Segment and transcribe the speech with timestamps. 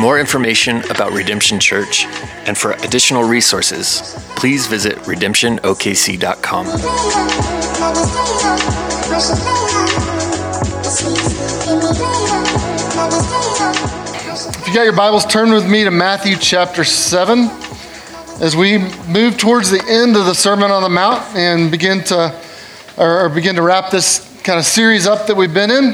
[0.00, 2.06] More information about Redemption Church
[2.46, 4.00] and for additional resources,
[4.34, 6.66] please visit redemptionokc.com.
[14.56, 17.50] If you got your Bibles, turn with me to Matthew chapter 7
[18.40, 22.34] as we move towards the end of the Sermon on the Mount and begin to
[22.96, 25.92] or, begin to wrap this kind of series up that we've been in.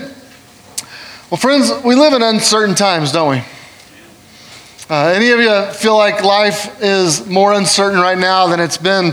[1.28, 3.55] Well, friends, we live in uncertain times, don't we?
[4.88, 9.12] Uh, any of you feel like life is more uncertain right now than it's been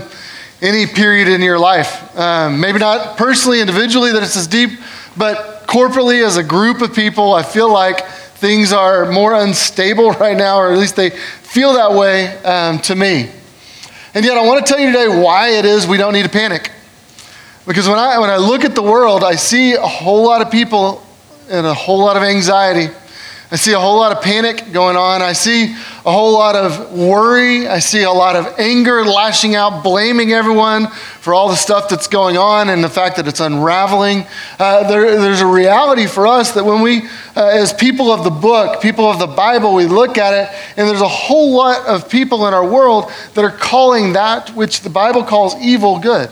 [0.62, 2.16] any period in your life?
[2.16, 4.70] Um, maybe not personally, individually, that it's as deep,
[5.16, 10.36] but corporately, as a group of people, I feel like things are more unstable right
[10.36, 13.28] now, or at least they feel that way um, to me.
[14.14, 16.28] And yet, I want to tell you today why it is we don't need to
[16.28, 16.70] panic.
[17.66, 20.52] Because when I, when I look at the world, I see a whole lot of
[20.52, 21.04] people
[21.50, 22.94] and a whole lot of anxiety
[23.54, 25.22] I see a whole lot of panic going on.
[25.22, 27.68] I see a whole lot of worry.
[27.68, 30.88] I see a lot of anger lashing out, blaming everyone
[31.20, 34.26] for all the stuff that's going on and the fact that it's unraveling.
[34.58, 37.02] Uh, there, there's a reality for us that when we,
[37.36, 40.88] uh, as people of the book, people of the Bible, we look at it, and
[40.88, 44.90] there's a whole lot of people in our world that are calling that which the
[44.90, 46.28] Bible calls evil good.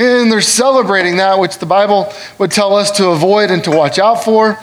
[0.00, 4.00] And they're celebrating that which the Bible would tell us to avoid and to watch
[4.00, 4.58] out for.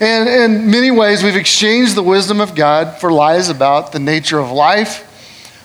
[0.00, 4.38] And in many ways, we've exchanged the wisdom of God for lies about the nature
[4.38, 5.02] of life,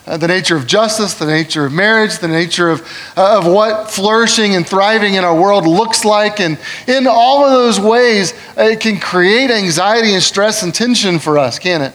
[0.07, 2.81] uh, the nature of justice, the nature of marriage, the nature of,
[3.17, 6.39] uh, of what flourishing and thriving in our world looks like.
[6.39, 11.37] And in all of those ways, it can create anxiety and stress and tension for
[11.37, 11.93] us, can it?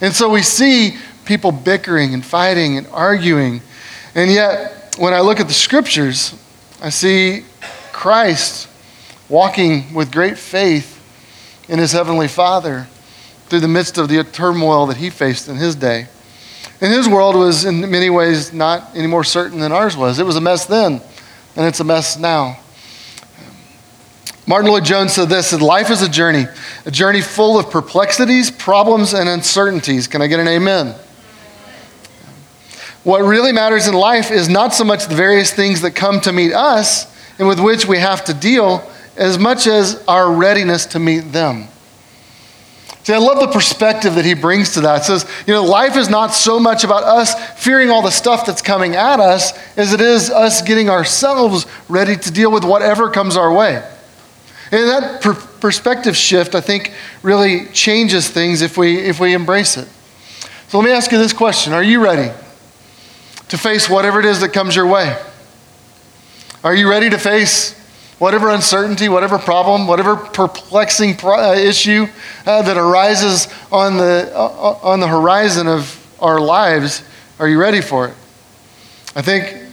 [0.00, 3.60] And so we see people bickering and fighting and arguing.
[4.14, 6.34] And yet, when I look at the scriptures,
[6.82, 7.44] I see
[7.92, 8.68] Christ
[9.28, 10.97] walking with great faith
[11.68, 12.86] in his heavenly Father
[13.48, 16.06] through the midst of the turmoil that he faced in his day.
[16.80, 20.18] And his world was, in many ways, not any more certain than ours was.
[20.18, 21.00] It was a mess then,
[21.56, 22.58] and it's a mess now.
[24.46, 26.46] Martyn Lloyd-Jones said this that life is a journey,
[26.86, 30.06] a journey full of perplexities, problems, and uncertainties.
[30.06, 30.94] Can I get an amen?
[33.04, 36.32] What really matters in life is not so much the various things that come to
[36.32, 40.98] meet us and with which we have to deal, as much as our readiness to
[40.98, 41.68] meet them.
[43.02, 45.00] See, I love the perspective that he brings to that.
[45.00, 48.44] It says, you know, life is not so much about us fearing all the stuff
[48.44, 53.10] that's coming at us as it is us getting ourselves ready to deal with whatever
[53.10, 53.76] comes our way.
[54.70, 56.92] And that per- perspective shift, I think,
[57.22, 59.88] really changes things if we, if we embrace it.
[60.68, 62.30] So let me ask you this question Are you ready
[63.48, 65.18] to face whatever it is that comes your way?
[66.62, 67.77] Are you ready to face
[68.18, 72.06] whatever uncertainty, whatever problem, whatever perplexing uh, issue
[72.46, 77.02] uh, that arises on the, uh, on the horizon of our lives,
[77.38, 78.14] are you ready for it?
[79.14, 79.68] I think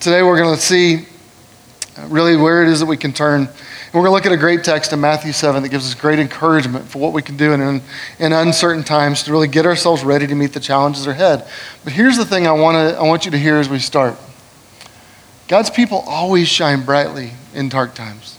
[0.00, 1.06] today we're going to see
[2.06, 3.42] really where it is that we can turn.
[3.42, 5.94] And we're going to look at a great text in Matthew 7 that gives us
[5.94, 7.82] great encouragement for what we can do in,
[8.20, 11.46] in uncertain times to really get ourselves ready to meet the challenges ahead.
[11.82, 14.16] But here's the thing I, wanna, I want you to hear as we start.
[15.48, 18.38] God's people always shine brightly in dark times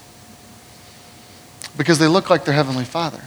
[1.76, 3.20] because they look like their Heavenly Father.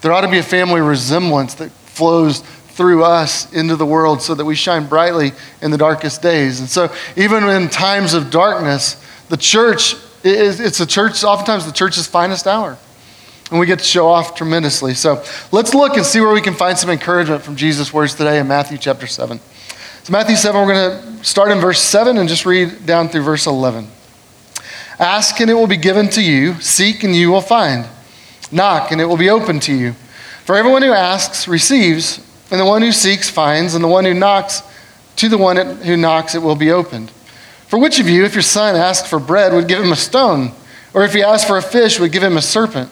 [0.00, 4.34] There ought to be a family resemblance that flows through us into the world so
[4.34, 5.32] that we shine brightly
[5.62, 6.60] in the darkest days.
[6.60, 9.94] And so, even in times of darkness, the church
[10.24, 12.76] is it's a church, oftentimes the church's finest hour.
[13.50, 14.94] And we get to show off tremendously.
[14.94, 15.22] So,
[15.52, 18.48] let's look and see where we can find some encouragement from Jesus' words today in
[18.48, 19.38] Matthew chapter 7.
[20.02, 23.22] So, Matthew 7, we're going to start in verse 7 and just read down through
[23.22, 23.88] verse 11.
[25.04, 27.86] Ask and it will be given to you, seek and you will find,
[28.50, 29.92] knock and it will be opened to you.
[30.46, 32.18] For everyone who asks receives,
[32.50, 34.62] and the one who seeks finds, and the one who knocks,
[35.16, 37.10] to the one who knocks it will be opened.
[37.68, 40.52] For which of you, if your son asked for bread, would give him a stone?
[40.94, 42.90] Or if he asked for a fish, would give him a serpent?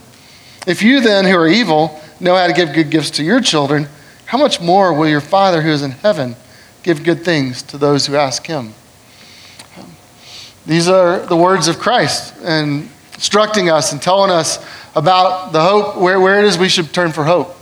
[0.67, 3.89] If you then, who are evil, know how to give good gifts to your children,
[4.27, 6.37] how much more will your Father who is in heaven?
[6.83, 8.75] give good things to those who ask him.
[10.67, 14.65] These are the words of Christ and instructing us and telling us
[14.95, 17.57] about the hope, where, where it is we should turn for hope.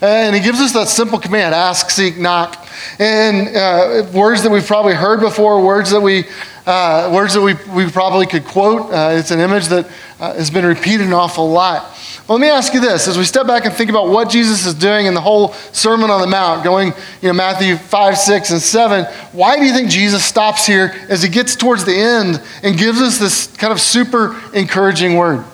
[0.00, 2.66] And he gives us that simple command ask, seek, knock.
[2.98, 6.24] And uh, words that we've probably heard before, words that we,
[6.66, 8.92] uh, words that we, we probably could quote.
[8.92, 11.94] Uh, it's an image that uh, has been repeated an awful lot.
[12.26, 14.66] But let me ask you this as we step back and think about what Jesus
[14.66, 16.88] is doing in the whole Sermon on the Mount, going,
[17.20, 21.22] you know, Matthew 5, 6, and 7, why do you think Jesus stops here as
[21.22, 25.44] he gets towards the end and gives us this kind of super encouraging word?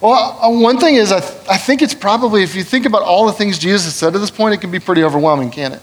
[0.00, 3.02] Well, uh, one thing is, I, th- I think it's probably, if you think about
[3.02, 5.82] all the things Jesus said at this point, it can be pretty overwhelming, can't it?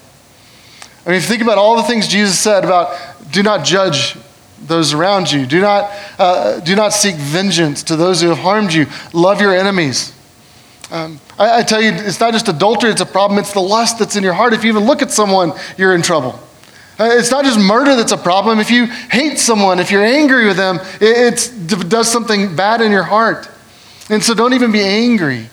[1.05, 2.97] I mean, if you think about all the things Jesus said about
[3.31, 4.15] do not judge
[4.67, 8.73] those around you, do not, uh, do not seek vengeance to those who have harmed
[8.73, 10.13] you, love your enemies.
[10.91, 13.99] Um, I, I tell you, it's not just adultery, it's a problem, it's the lust
[13.99, 14.53] that's in your heart.
[14.53, 16.39] If you even look at someone, you're in trouble.
[16.99, 18.59] Uh, it's not just murder that's a problem.
[18.59, 21.51] If you hate someone, if you're angry with them, it
[21.89, 23.49] does something bad in your heart.
[24.09, 25.49] And so don't even be angry.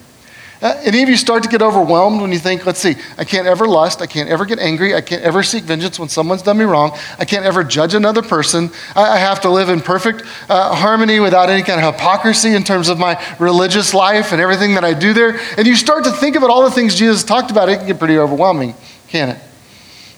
[0.61, 3.47] Uh, any of you start to get overwhelmed when you think, let's see, I can't
[3.47, 6.59] ever lust, I can't ever get angry, I can't ever seek vengeance when someone's done
[6.59, 10.21] me wrong, I can't ever judge another person, I, I have to live in perfect
[10.49, 14.75] uh, harmony without any kind of hypocrisy in terms of my religious life and everything
[14.75, 15.39] that I do there.
[15.57, 17.97] And you start to think about all the things Jesus talked about, it can get
[17.97, 18.75] pretty overwhelming,
[19.07, 19.39] can it?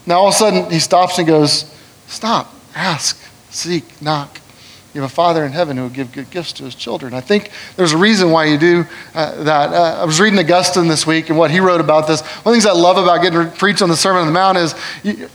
[0.06, 1.74] Now all of a sudden he stops and goes,
[2.08, 3.18] Stop, ask,
[3.50, 4.43] seek, knock.
[4.94, 7.16] You have a Father in heaven who will give good gifts to his children.
[7.16, 8.86] I think there's a reason why you do
[9.16, 9.74] uh, that.
[9.74, 12.22] Uh, I was reading Augustine this week and what he wrote about this.
[12.22, 14.58] One of the things I love about getting preached on the Sermon on the Mount
[14.60, 15.30] is you,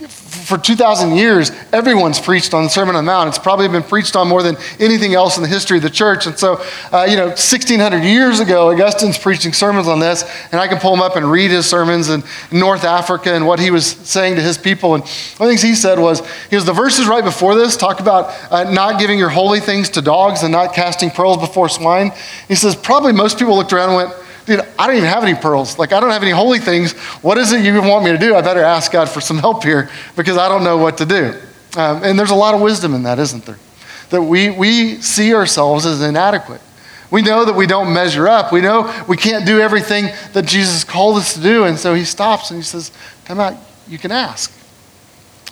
[0.49, 3.29] for 2,000 years, everyone's preached on the Sermon on the Mount.
[3.29, 6.25] It's probably been preached on more than anything else in the history of the church.
[6.25, 6.61] And so,
[6.91, 10.93] uh, you know, 1,600 years ago, Augustine's preaching sermons on this, and I can pull
[10.93, 14.41] him up and read his sermons in North Africa and what he was saying to
[14.41, 14.95] his people.
[14.95, 17.77] And one of the things he said was, he was the verses right before this
[17.77, 21.69] talk about uh, not giving your holy things to dogs and not casting pearls before
[21.69, 22.11] swine.
[22.47, 25.35] He says, probably most people looked around and went, dude, I don't even have any
[25.35, 25.77] pearls.
[25.77, 26.93] Like, I don't have any holy things.
[27.21, 28.35] What is it you want me to do?
[28.35, 31.33] I better ask God for some help here because I don't know what to do.
[31.77, 33.59] Um, and there's a lot of wisdom in that, isn't there?
[34.09, 36.61] That we, we see ourselves as inadequate.
[37.11, 38.51] We know that we don't measure up.
[38.51, 41.65] We know we can't do everything that Jesus called us to do.
[41.65, 42.91] And so he stops and he says,
[43.25, 43.55] Come out,
[43.87, 44.51] you can ask.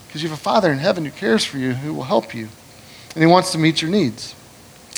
[0.07, 2.47] Because you have a Father in heaven who cares for you, who will help you,
[3.13, 4.35] and he wants to meet your needs.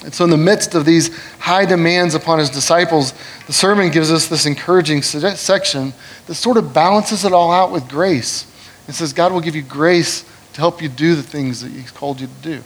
[0.04, 3.14] And so, in the midst of these high demands upon his disciples,
[3.48, 5.94] the sermon gives us this encouraging section
[6.28, 8.46] that sort of balances it all out with grace.
[8.88, 10.24] It says, God will give you grace
[10.54, 12.64] to help you do the things that he's called you to do.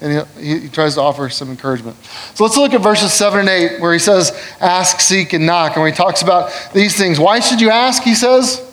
[0.00, 1.96] And he, he, tries to offer some encouragement.
[2.34, 5.74] So let's look at verses 7 and 8, where he says, Ask, seek, and knock.
[5.74, 8.02] And when he talks about these things, why should you ask?
[8.02, 8.69] He says,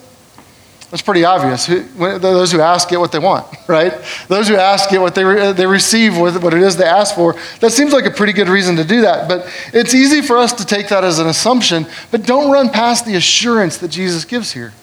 [0.90, 1.66] that's pretty obvious.
[1.66, 3.94] Those who ask get what they want, right?
[4.30, 7.36] Those who ask get what they, re- they receive, what it is they ask for.
[7.60, 9.28] That seems like a pretty good reason to do that.
[9.28, 13.06] But it's easy for us to take that as an assumption, but don't run past
[13.06, 14.74] the assurance that Jesus gives here.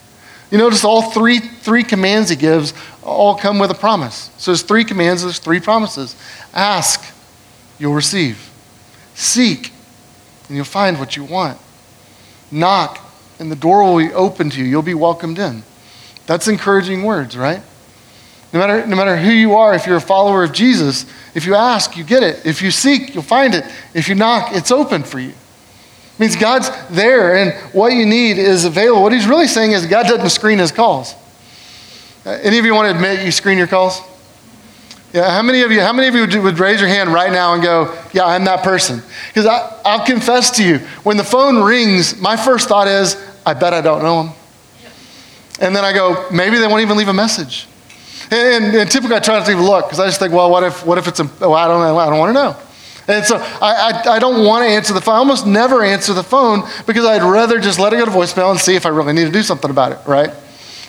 [0.51, 4.31] You notice all three, three commands he gives all come with a promise.
[4.37, 6.17] So there's three commands, there's three promises.
[6.53, 7.03] Ask,
[7.79, 8.51] you'll receive.
[9.15, 9.73] Seek,
[10.49, 11.59] and you'll find what you want.
[12.51, 13.01] Knock,
[13.39, 14.65] and the door will be open to you.
[14.65, 15.63] You'll be welcomed in.
[16.27, 17.63] That's encouraging words, right?
[18.53, 21.55] No matter, no matter who you are, if you're a follower of Jesus, if you
[21.57, 22.47] ask, you get it.
[22.47, 23.65] If you seek, you'll find it.
[23.95, 25.31] If you knock, it's open for you.
[25.31, 29.03] It means God's there and what you need is available.
[29.03, 31.15] What he's really saying is God doesn't screen his calls.
[32.25, 34.01] Uh, any of you want to admit you screen your calls?
[35.13, 37.55] Yeah, how many of you, how many of you would raise your hand right now
[37.55, 39.03] and go, yeah, I'm that person?
[39.29, 43.75] Because I'll confess to you, when the phone rings, my first thought is, I bet
[43.75, 44.35] I don't know him.
[45.61, 47.67] And then I go, maybe they won't even leave a message.
[48.31, 50.65] And, and typically I try not to even look because I just think, well, what
[50.65, 52.57] if, what if it's a, oh, I don't know, I don't want to know.
[53.07, 55.15] And so I, I, I, don't want to answer the phone.
[55.15, 58.51] I almost never answer the phone because I'd rather just let it go to voicemail
[58.51, 60.31] and see if I really need to do something about it, right?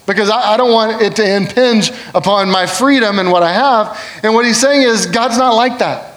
[0.05, 4.01] Because I, I don't want it to impinge upon my freedom and what I have.
[4.23, 6.13] And what he's saying is, God's not like that.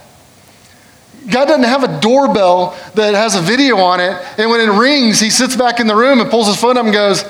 [1.29, 5.21] God doesn't have a doorbell that has a video on it, and when it rings,
[5.21, 7.25] he sits back in the room and pulls his phone up and goes,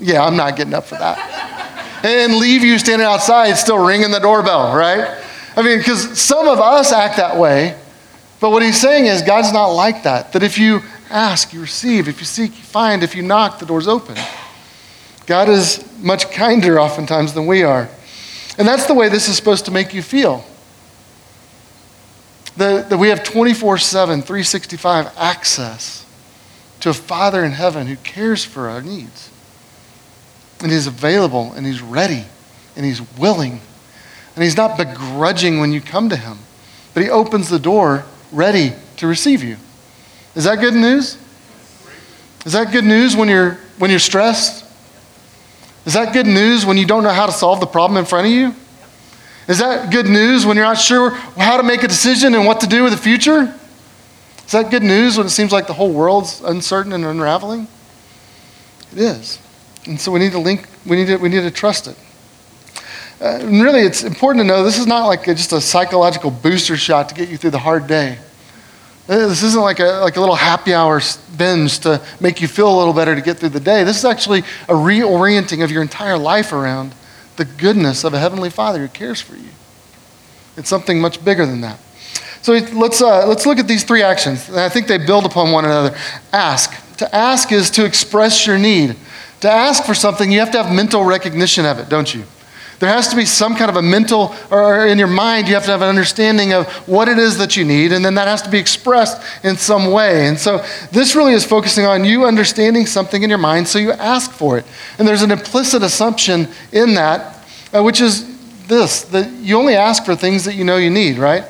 [0.00, 2.04] yeah, I'm not getting up for that.
[2.04, 5.22] and leave you standing outside still ringing the doorbell, right?
[5.56, 7.76] I mean, because some of us act that way,
[8.40, 10.32] but what he's saying is God's not like that.
[10.32, 12.08] That if you ask, you receive.
[12.08, 13.02] If you seek, you find.
[13.02, 14.16] If you knock, the door's open.
[15.26, 17.88] God is much kinder oftentimes than we are.
[18.58, 20.44] And that's the way this is supposed to make you feel.
[22.56, 26.06] That, that we have 24 7, 365 access
[26.80, 29.30] to a Father in heaven who cares for our needs.
[30.60, 32.24] And he's available and he's ready
[32.76, 33.60] and he's willing.
[34.34, 36.38] And he's not begrudging when you come to him,
[36.94, 39.56] but he opens the door ready to receive you.
[40.34, 41.18] Is that good news?
[42.44, 44.64] Is that good news when you're when you're stressed?
[45.86, 48.26] Is that good news when you don't know how to solve the problem in front
[48.26, 48.54] of you?
[49.48, 52.60] Is that good news when you're not sure how to make a decision and what
[52.60, 53.54] to do with the future?
[54.44, 57.68] Is that good news when it seems like the whole world's uncertain and unraveling?
[58.92, 59.38] It is.
[59.86, 61.96] And so we need to link, we need to, we need to trust it.
[63.20, 66.30] Uh, and really, it's important to know this is not like a, just a psychological
[66.30, 68.18] booster shot to get you through the hard day.
[69.08, 71.00] Uh, this isn't like a, like a little happy hour
[71.38, 73.84] binge to make you feel a little better to get through the day.
[73.84, 76.92] This is actually a reorienting of your entire life around
[77.36, 79.48] the goodness of a Heavenly Father who cares for you.
[80.56, 81.78] It's something much bigger than that.
[82.42, 84.50] So let's, uh, let's look at these three actions.
[84.50, 85.96] I think they build upon one another.
[86.32, 86.72] Ask.
[86.98, 88.96] To ask is to express your need.
[89.46, 92.24] To ask for something, you have to have mental recognition of it, don't you?
[92.80, 95.64] There has to be some kind of a mental, or in your mind, you have
[95.66, 98.42] to have an understanding of what it is that you need, and then that has
[98.42, 100.26] to be expressed in some way.
[100.26, 103.92] And so this really is focusing on you understanding something in your mind, so you
[103.92, 104.64] ask for it.
[104.98, 108.26] And there's an implicit assumption in that, uh, which is
[108.66, 111.44] this that you only ask for things that you know you need, right?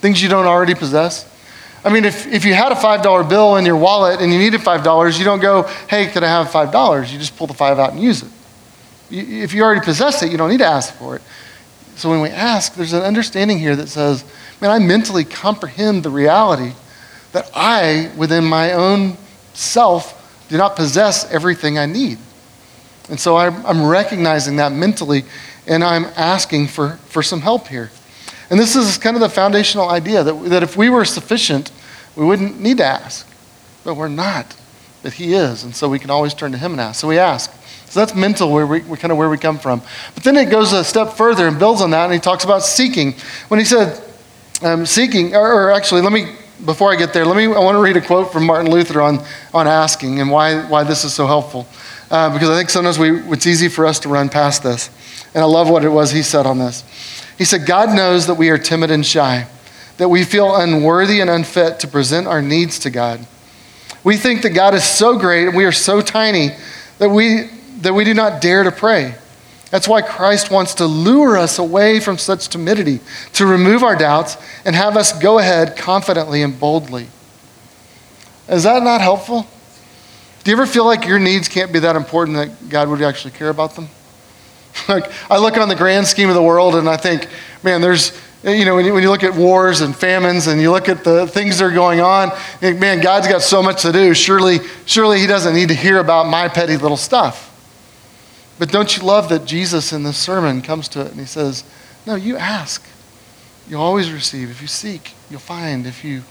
[0.00, 1.28] Things you don't already possess.
[1.84, 4.62] I mean, if, if you had a $5 bill in your wallet and you needed
[4.62, 7.12] $5, you don't go, hey, could I have $5?
[7.12, 8.30] You just pull the 5 out and use it.
[9.10, 11.22] If you already possess it, you don't need to ask for it.
[11.96, 14.24] So when we ask, there's an understanding here that says,
[14.60, 16.72] man, I mentally comprehend the reality
[17.32, 19.16] that I, within my own
[19.52, 22.18] self, do not possess everything I need.
[23.10, 25.24] And so I'm, I'm recognizing that mentally,
[25.66, 27.90] and I'm asking for, for some help here.
[28.50, 31.70] And this is kind of the foundational idea that, that if we were sufficient,
[32.16, 33.26] we wouldn't need to ask.
[33.84, 34.56] But we're not,
[35.02, 35.64] that He is.
[35.64, 37.00] And so we can always turn to Him and ask.
[37.00, 37.52] So we ask.
[37.86, 39.80] So that's mental, where we, kind of where we come from.
[40.14, 42.62] But then it goes a step further and builds on that, and he talks about
[42.62, 43.14] seeking.
[43.48, 44.02] When he said
[44.62, 46.34] um, seeking, or, or, actually, let me
[46.64, 47.44] before I get there, let me.
[47.44, 50.82] I want to read a quote from Martin Luther on on asking and why why
[50.84, 51.68] this is so helpful,
[52.10, 54.90] uh, because I think sometimes we it's easy for us to run past this,
[55.34, 56.84] and I love what it was he said on this.
[57.36, 59.46] He said, "God knows that we are timid and shy."
[59.96, 63.24] That we feel unworthy and unfit to present our needs to God.
[64.02, 66.50] We think that God is so great and we are so tiny
[66.98, 67.48] that we
[67.82, 69.14] that we do not dare to pray.
[69.70, 73.00] That's why Christ wants to lure us away from such timidity,
[73.32, 77.08] to remove our doubts and have us go ahead confidently and boldly.
[78.48, 79.46] Is that not helpful?
[80.44, 83.32] Do you ever feel like your needs can't be that important that God would actually
[83.32, 83.88] care about them?
[84.88, 87.28] like, I look on the grand scheme of the world and I think,
[87.62, 90.70] man, there's, you know, when you, when you look at wars and famines and you
[90.70, 93.92] look at the things that are going on, think, man, God's got so much to
[93.92, 94.14] do.
[94.14, 97.50] Surely, surely He doesn't need to hear about my petty little stuff.
[98.58, 101.64] But don't you love that Jesus in this sermon comes to it and he says,
[102.06, 102.86] No, you ask.
[103.68, 104.50] You'll always receive.
[104.50, 105.86] If you seek, you'll find.
[105.86, 106.22] If you,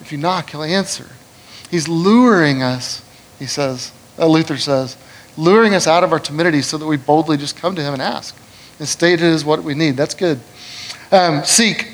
[0.00, 1.10] if you knock, he'll answer.
[1.70, 3.02] He's luring us,
[3.38, 4.96] he says, uh, Luther says,
[5.36, 8.02] luring us out of our timidity so that we boldly just come to him and
[8.02, 8.36] ask
[8.78, 9.96] and state it as what we need.
[9.96, 10.40] That's good.
[11.10, 11.90] Um, seek.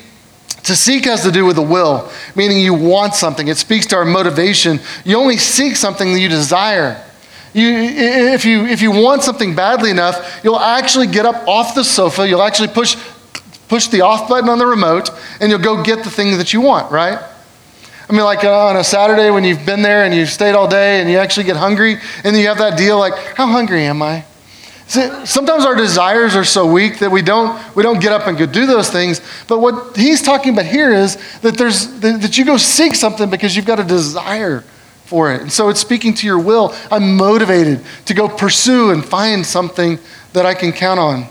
[0.63, 3.47] To seek has to do with the will, meaning you want something.
[3.47, 4.79] It speaks to our motivation.
[5.03, 7.03] You only seek something that you desire.
[7.53, 11.83] You, if, you, if you want something badly enough, you'll actually get up off the
[11.83, 12.95] sofa, you'll actually push,
[13.67, 15.09] push the off button on the remote,
[15.41, 17.19] and you'll go get the thing that you want, right?
[18.11, 20.67] I mean, like uh, on a Saturday when you've been there and you've stayed all
[20.67, 24.01] day and you actually get hungry, and you have that deal like, how hungry am
[24.01, 24.25] I?
[24.87, 28.37] See, sometimes our desires are so weak that we don't, we don't get up and
[28.37, 29.21] go do those things.
[29.47, 33.55] But what he's talking about here is that, there's, that you go seek something because
[33.55, 34.65] you've got a desire
[35.05, 35.43] for it.
[35.43, 36.75] And so it's speaking to your will.
[36.91, 39.99] I'm motivated to go pursue and find something
[40.33, 41.27] that I can count on.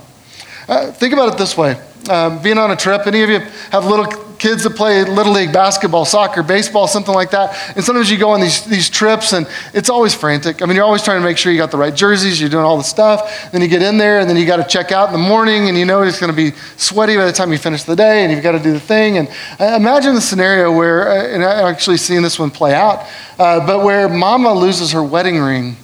[0.66, 3.84] Uh, think about it this way um, being on a trip, any of you have
[3.84, 7.76] little kids that play little league basketball, soccer, baseball, something like that.
[7.76, 10.62] And sometimes you go on these, these trips and it's always frantic.
[10.62, 12.64] I mean, you're always trying to make sure you got the right jerseys, you're doing
[12.64, 13.50] all the stuff.
[13.52, 15.68] Then you get in there and then you got to check out in the morning
[15.68, 18.24] and you know it's going to be sweaty by the time you finish the day
[18.24, 19.18] and you've got to do the thing.
[19.18, 19.28] And
[19.60, 23.06] uh, imagine the scenario where, uh, and i actually seen this one play out,
[23.38, 25.76] uh, but where mama loses her wedding ring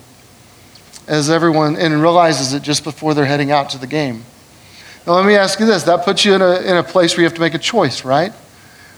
[1.06, 4.24] as everyone and realizes it just before they're heading out to the game.
[5.06, 7.20] Now, let me ask you this that puts you in a, in a place where
[7.20, 8.32] you have to make a choice, right?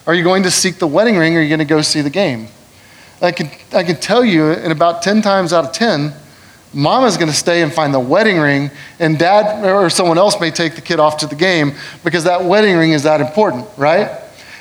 [0.08, 2.00] Are you going to seek the wedding ring or are you going to go see
[2.00, 2.48] the game?
[3.20, 6.14] I can, I can tell you, in about 10 times out of 10,
[6.72, 10.50] mama's going to stay and find the wedding ring, and dad or someone else may
[10.50, 11.72] take the kid off to the game
[12.04, 14.10] because that wedding ring is that important, right?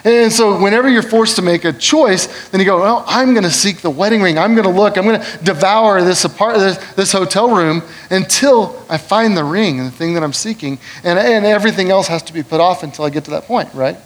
[0.03, 3.43] And so, whenever you're forced to make a choice, then you go, Well, I'm going
[3.43, 4.37] to seek the wedding ring.
[4.37, 4.97] I'm going to look.
[4.97, 9.79] I'm going to devour this, apart, this, this, hotel room until I find the ring,
[9.79, 10.77] and the thing that I'm seeking.
[11.03, 13.73] And, and everything else has to be put off until I get to that point,
[13.73, 13.97] right?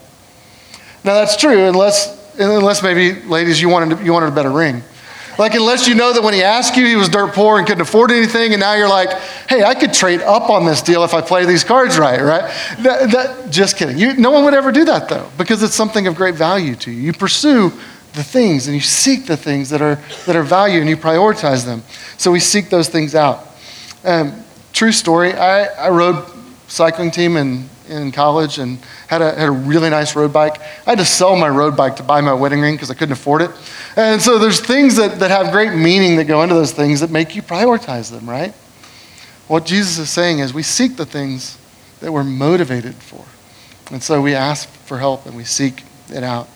[1.04, 4.84] Now, that's true, unless, unless maybe, ladies, you wanted, you wanted a better ring.
[5.40, 7.82] Like, unless you know that when he asked you, he was dirt poor and couldn't
[7.82, 9.12] afford anything, and now you're like,
[9.50, 12.42] hey, I could trade up on this deal if I play these cards right, right?
[12.80, 13.98] That, that, just kidding.
[13.98, 16.92] You, no one would ever do that, though, because it's something of great value to
[16.92, 17.02] you.
[17.02, 17.72] You pursue
[18.14, 21.66] the things and you seek the things that are, that are value and you prioritize
[21.66, 21.82] them.
[22.18, 23.48] So we seek those things out.
[24.04, 24.44] Um,
[24.74, 26.26] true story, I, I rode
[26.68, 30.60] cycling team in, in college and had a, had a really nice road bike.
[30.88, 33.14] I had to sell my road bike to buy my wedding ring because I couldn't
[33.14, 33.52] afford it.
[33.96, 37.12] And so there's things that, that have great meaning that go into those things that
[37.12, 38.54] make you prioritize them, right?
[39.48, 41.58] What Jesus is saying is we seek the things
[42.00, 43.24] that we're motivated for.
[43.92, 46.48] And so we ask for help and we seek it out.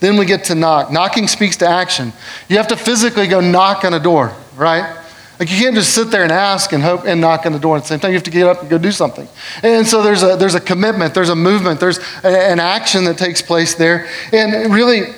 [0.00, 0.90] Then we get to knock.
[0.90, 2.12] Knocking speaks to action.
[2.48, 4.96] You have to physically go knock on a door, right?
[5.38, 7.76] Like you can't just sit there and ask and hope and knock on the door
[7.76, 8.10] at the same time.
[8.10, 9.28] You have to get up and go do something.
[9.62, 13.18] And so there's a, there's a commitment, there's a movement, there's a, an action that
[13.18, 14.08] takes place there.
[14.32, 15.14] And really,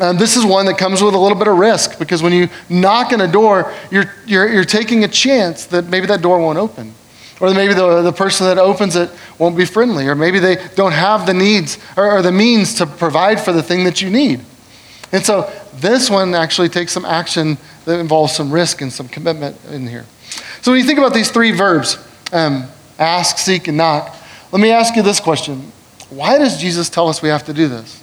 [0.00, 2.48] um, this is one that comes with a little bit of risk because when you
[2.68, 6.58] knock on a door, you're, you're, you're taking a chance that maybe that door won't
[6.58, 6.92] open.
[7.40, 10.08] Or maybe the, the person that opens it won't be friendly.
[10.08, 13.62] Or maybe they don't have the needs or, or the means to provide for the
[13.62, 14.40] thing that you need.
[15.12, 19.56] And so this one actually takes some action that involves some risk and some commitment
[19.70, 20.06] in here.
[20.62, 21.98] So when you think about these three verbs
[22.32, 22.66] um,
[22.98, 24.16] ask, seek, and knock
[24.54, 25.72] let me ask you this question
[26.10, 28.00] Why does Jesus tell us we have to do this?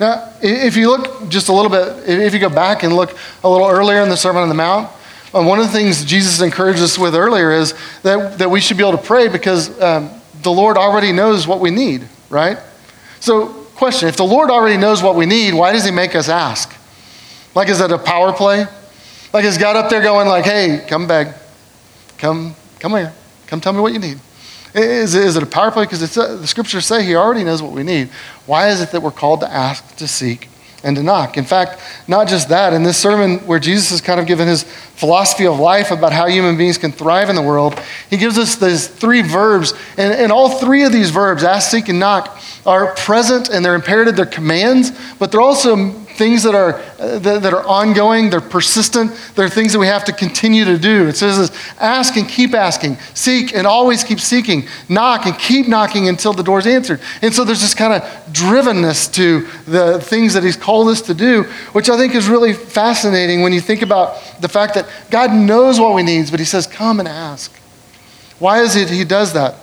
[0.00, 3.48] Now, if you look just a little bit, if you go back and look a
[3.48, 4.90] little earlier in the Sermon on the Mount,
[5.32, 8.76] um, one of the things Jesus encouraged us with earlier is that, that we should
[8.76, 10.10] be able to pray because um,
[10.42, 12.58] the Lord already knows what we need, right?
[13.20, 13.46] So,
[13.76, 16.74] question if the Lord already knows what we need, why does He make us ask?
[17.54, 18.66] Like, is it a power play?
[19.32, 21.36] Like, is God up there going, like, hey, come back,
[22.18, 23.12] come, come here,
[23.46, 24.18] come tell me what you need?
[24.74, 25.84] Is, is it a power play?
[25.84, 28.08] Because uh, the scriptures say He already knows what we need.
[28.46, 30.48] Why is it that we're called to ask, to seek,
[30.82, 31.36] and to knock?
[31.36, 34.64] In fact, not just that, in this sermon where Jesus has kind of given his
[34.64, 37.80] philosophy of life about how human beings can thrive in the world,
[38.10, 39.74] he gives us these three verbs.
[39.96, 43.76] And, and all three of these verbs, ask, seek, and knock, are present and they're
[43.76, 44.90] imperative, they're commands,
[45.20, 49.72] but they're also things that are, uh, that, that, are ongoing, they're persistent, they're things
[49.72, 51.08] that we have to continue to do.
[51.08, 56.08] It says ask and keep asking, seek and always keep seeking, knock and keep knocking
[56.08, 57.00] until the door's answered.
[57.22, 61.14] And so there's this kind of drivenness to the things that he's called us to
[61.14, 65.32] do, which I think is really fascinating when you think about the fact that God
[65.32, 67.52] knows what we need, but he says, come and ask.
[68.38, 69.56] Why is it he does that?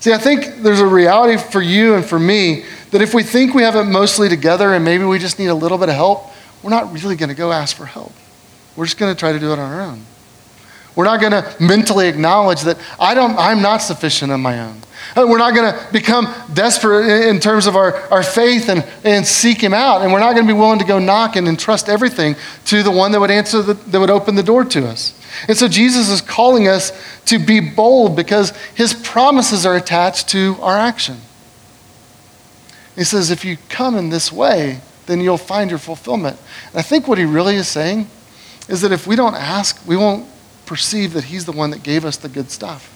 [0.00, 3.54] See, I think there's a reality for you and for me that if we think
[3.54, 6.30] we have it mostly together and maybe we just need a little bit of help,
[6.62, 8.12] we're not really going to go ask for help.
[8.76, 10.02] We're just going to try to do it on our own.
[10.94, 14.80] We're not going to mentally acknowledge that I don't, I'm not sufficient on my own.
[15.16, 19.24] Uh, we're not going to become desperate in terms of our, our faith and, and
[19.24, 20.02] seek Him out.
[20.02, 22.90] And we're not going to be willing to go knock and entrust everything to the
[22.90, 25.17] one that would answer, the, that would open the door to us.
[25.46, 26.92] And so Jesus is calling us
[27.26, 31.18] to be bold because His promises are attached to our action.
[32.96, 36.36] He says, if you come in this way, then you'll find your fulfillment.
[36.70, 38.08] And I think what he really is saying
[38.68, 40.26] is that if we don't ask, we won't
[40.66, 42.92] perceive that he's the one that gave us the good stuff.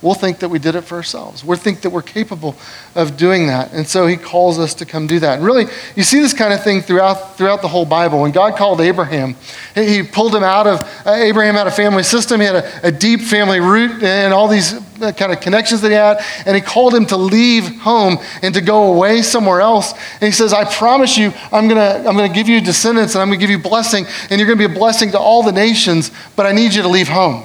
[0.00, 1.42] We'll think that we did it for ourselves.
[1.44, 2.54] We'll think that we're capable
[2.94, 3.72] of doing that.
[3.72, 5.38] And so he calls us to come do that.
[5.38, 8.20] And really, you see this kind of thing throughout, throughout the whole Bible.
[8.20, 9.34] When God called Abraham,
[9.74, 12.40] he pulled him out of, uh, Abraham had a family system.
[12.40, 15.88] He had a, a deep family root and all these uh, kind of connections that
[15.88, 16.20] he had.
[16.46, 19.94] And he called him to leave home and to go away somewhere else.
[19.94, 23.16] And he says, I promise you, I'm going to I'm going to give you descendants
[23.16, 24.06] and I'm going to give you blessing.
[24.30, 26.82] And you're going to be a blessing to all the nations, but I need you
[26.82, 27.44] to leave home.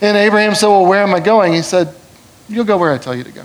[0.00, 1.52] And Abraham said, Well, where am I going?
[1.52, 1.94] He said,
[2.48, 3.44] You'll go where I tell you to go.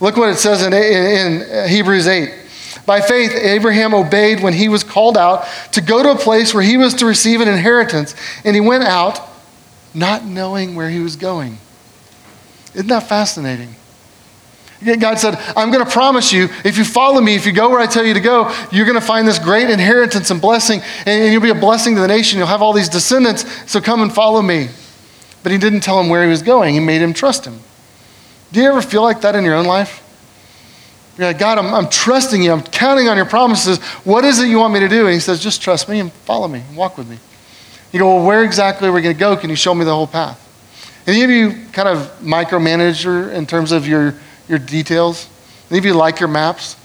[0.00, 2.34] Look what it says in, in, Hebrews 8.
[2.86, 6.62] By faith, Abraham obeyed when he was called out to go to a place where
[6.62, 9.20] he was to receive an inheritance, and he went out
[9.92, 11.58] not knowing where he was going.
[12.74, 13.74] Isn't that fascinating?
[14.98, 17.80] God said, I'm going to promise you, if you follow me, if you go where
[17.80, 21.30] I tell you to go, you're going to find this great inheritance and blessing, and
[21.30, 22.38] you'll be a blessing to the nation.
[22.38, 24.68] You'll have all these descendants, so come and follow me.
[25.42, 26.74] But he didn't tell him where he was going.
[26.74, 27.58] He made him trust him.
[28.52, 30.06] Do you ever feel like that in your own life?
[31.16, 32.52] You're like, God, I'm, I'm trusting you.
[32.52, 33.78] I'm counting on your promises.
[34.04, 35.06] What is it you want me to do?
[35.06, 37.18] And he says, just trust me and follow me and walk with me.
[37.92, 39.36] You go, well, where exactly are we going to go?
[39.36, 40.46] Can you show me the whole path?
[41.06, 44.14] Any of you kind of micromanager in terms of your,
[44.48, 45.28] your details?
[45.70, 46.76] Any of you like your maps?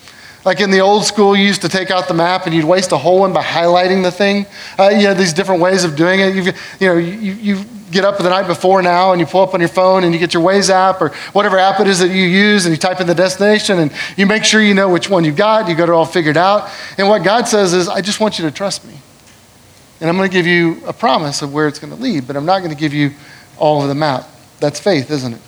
[0.46, 2.92] Like in the old school, you used to take out the map and you'd waste
[2.92, 4.46] a whole one by highlighting the thing.
[4.78, 6.36] Uh, you had these different ways of doing it.
[6.36, 6.46] You've,
[6.80, 9.60] you know, you, you get up the night before now and you pull up on
[9.60, 12.24] your phone and you get your Waze app or whatever app it is that you
[12.24, 15.24] use and you type in the destination and you make sure you know which one
[15.24, 15.68] you got.
[15.68, 16.70] You got it all figured out.
[17.00, 18.94] And what God says is, I just want you to trust me.
[20.00, 22.36] And I'm going to give you a promise of where it's going to lead, but
[22.36, 23.12] I'm not going to give you
[23.58, 24.28] all of the map.
[24.60, 25.42] That's faith, isn't it?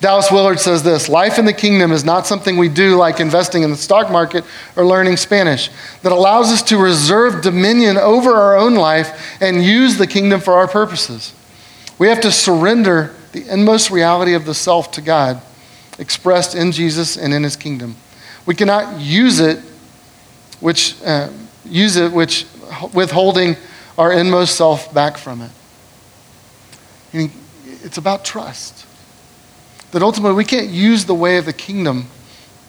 [0.00, 3.62] Dallas Willard says this Life in the kingdom is not something we do like investing
[3.62, 4.44] in the stock market
[4.76, 5.70] or learning Spanish,
[6.02, 10.54] that allows us to reserve dominion over our own life and use the kingdom for
[10.54, 11.34] our purposes.
[11.98, 15.40] We have to surrender the inmost reality of the self to God,
[15.98, 17.96] expressed in Jesus and in his kingdom.
[18.46, 19.58] We cannot use it,
[20.60, 21.30] which, uh,
[21.64, 22.46] use it which
[22.92, 23.56] withholding
[23.96, 27.30] our inmost self back from it.
[27.82, 28.83] It's about trust.
[29.94, 32.06] That ultimately we can't use the way of the kingdom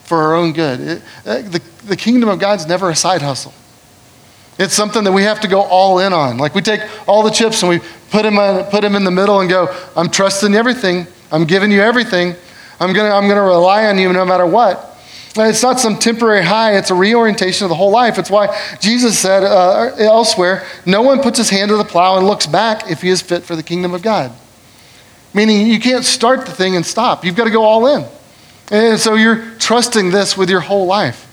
[0.03, 0.79] for our own good.
[0.79, 3.51] It, uh, the, the kingdom of God's never a side hustle.
[4.59, 6.38] It's something that we have to go all in on.
[6.38, 7.79] Like we take all the chips and we
[8.11, 11.07] put them, on, put them in the middle and go, I'm trusting everything.
[11.31, 12.35] I'm giving you everything.
[12.79, 14.95] I'm going to I'm going to rely on you no matter what.
[15.35, 18.19] It's not some temporary high, it's a reorientation of the whole life.
[18.19, 22.27] It's why Jesus said uh, elsewhere, No one puts his hand to the plow and
[22.27, 24.31] looks back if he is fit for the kingdom of God.
[25.35, 27.25] Meaning you can't start the thing and stop.
[27.25, 28.05] You've got to go all in.
[28.71, 31.23] And so you're trusting this with your whole life.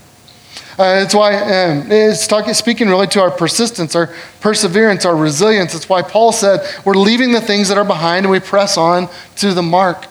[0.78, 5.74] Uh, it's why um, it's talking, speaking really to our persistence, our perseverance, our resilience.
[5.74, 9.08] It's why Paul said we're leaving the things that are behind and we press on
[9.36, 10.06] to the mark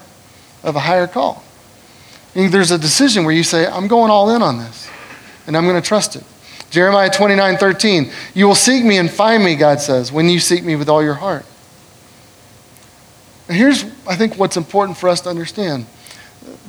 [0.63, 1.43] of a higher call.
[2.33, 4.89] There's a decision where you say, I'm going all in on this,
[5.47, 6.23] and I'm going to trust it.
[6.69, 10.63] Jeremiah 29 13, you will seek me and find me, God says, when you seek
[10.63, 11.45] me with all your heart.
[13.51, 15.85] Here's, I think, what's important for us to understand.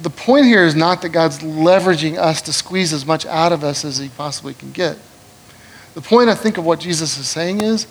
[0.02, 3.64] The point here is not that God's leveraging us to squeeze as much out of
[3.64, 4.98] us as he possibly can get.
[5.94, 7.86] The point, I think, of what Jesus is saying is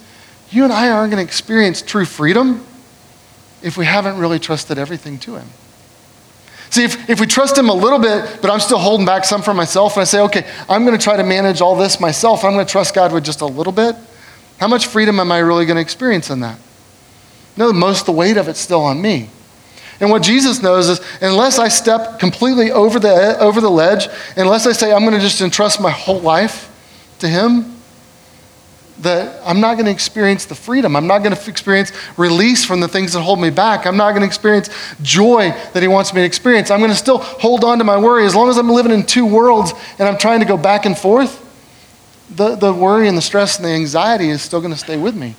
[0.49, 2.65] you and I aren't going to experience true freedom
[3.63, 5.47] if we haven't really trusted everything to him.
[6.71, 9.41] See, if, if we trust Him a little bit, but I'm still holding back some
[9.41, 12.45] for myself, and I say, okay, I'm going to try to manage all this myself,
[12.45, 13.93] I'm going to trust God with just a little bit,
[14.57, 16.57] how much freedom am I really going to experience in that?
[17.57, 19.29] No, most of the weight of it's still on me.
[19.99, 24.65] And what Jesus knows is unless I step completely over the, over the ledge, unless
[24.65, 26.69] I say I'm going to just entrust my whole life
[27.19, 27.77] to Him,
[29.01, 30.95] that I'm not going to experience the freedom.
[30.95, 33.85] I'm not going to experience release from the things that hold me back.
[33.85, 34.69] I'm not going to experience
[35.01, 36.71] joy that He wants me to experience.
[36.71, 38.25] I'm going to still hold on to my worry.
[38.25, 40.97] As long as I'm living in two worlds and I'm trying to go back and
[40.97, 41.47] forth,
[42.35, 45.15] the, the worry and the stress and the anxiety is still going to stay with
[45.15, 45.35] me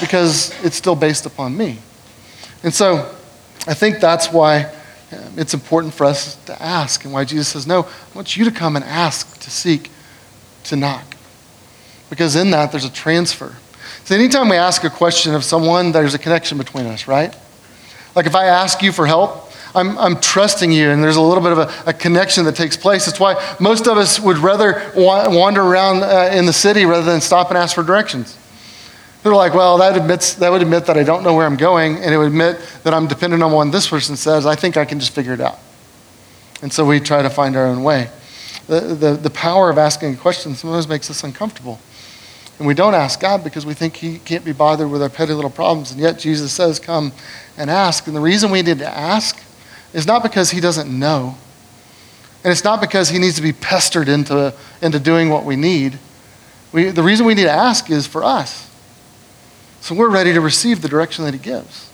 [0.00, 1.78] because it's still based upon me.
[2.62, 3.14] And so
[3.66, 4.64] I think that's why
[5.12, 8.44] um, it's important for us to ask and why Jesus says, No, I want you
[8.44, 9.90] to come and ask, to seek,
[10.64, 11.04] to knock
[12.12, 13.56] because in that there's a transfer.
[14.04, 17.34] So anytime we ask a question of someone, there's a connection between us, right?
[18.14, 21.42] Like if I ask you for help, I'm, I'm trusting you, and there's a little
[21.42, 23.06] bit of a, a connection that takes place.
[23.06, 27.10] That's why most of us would rather wa- wander around uh, in the city rather
[27.10, 28.36] than stop and ask for directions.
[29.22, 31.96] They're like, well, that, admits, that would admit that I don't know where I'm going,
[31.96, 34.46] and it would admit that I'm dependent on what this person says.
[34.46, 35.58] I think I can just figure it out.
[36.60, 38.10] And so we try to find our own way.
[38.66, 41.78] The, the, the power of asking a question sometimes makes us uncomfortable.
[42.58, 45.32] And we don't ask God because we think He can't be bothered with our petty
[45.32, 45.90] little problems.
[45.90, 47.12] And yet Jesus says, Come
[47.56, 48.06] and ask.
[48.06, 49.40] And the reason we need to ask
[49.92, 51.36] is not because He doesn't know.
[52.44, 55.98] And it's not because He needs to be pestered into, into doing what we need.
[56.72, 58.68] We, the reason we need to ask is for us.
[59.82, 61.90] So we're ready to receive the direction that He gives.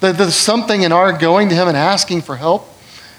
[0.00, 2.66] That there's something in our going to Him and asking for help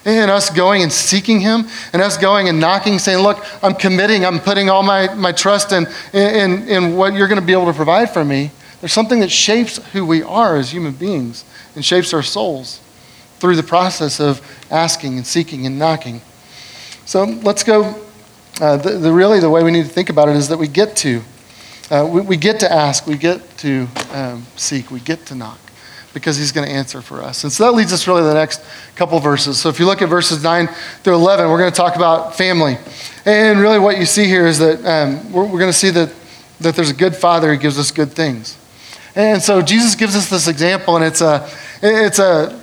[0.04, 4.26] and us going and seeking Him, and us going and knocking, saying, Look, I'm committing,
[4.26, 7.68] I'm putting all my, my trust in, in, in what you're going to be able
[7.68, 8.50] to provide for me.
[8.82, 12.82] There's something that shapes who we are as human beings and shapes our souls
[13.38, 16.20] through the process of asking and seeking and knocking.
[17.06, 18.04] So let's go.
[18.60, 20.68] Uh, the, the, really, the way we need to think about it is that we
[20.68, 21.22] get to.
[21.92, 25.58] Uh, we, we, get to ask, we get to um, seek, we get to knock
[26.14, 27.44] because he's going to answer for us.
[27.44, 28.62] And so that leads us really to the next
[28.96, 29.58] couple verses.
[29.60, 30.68] So if you look at verses 9
[31.02, 32.78] through 11, we're going to talk about family.
[33.26, 36.14] And really what you see here is that um, we're, we're going to see that,
[36.60, 38.58] that there's a good father who gives us good things.
[39.16, 41.50] And so Jesus gives us this example, and it's a,
[41.82, 42.63] it's a,